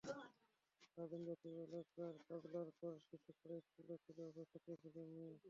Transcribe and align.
রাজধানীর 0.97 1.27
যাত্রাবাড়ী 1.29 1.61
এলাকার 1.67 2.13
কাজলারপাড় 2.27 2.97
শিশুকানন 3.07 3.59
স্কুলের 3.65 3.99
প্লে 4.03 4.23
গ্রুপের 4.25 4.49
ছাত্রী 4.51 4.73
ছিল 4.81 4.95
মিম। 5.11 5.33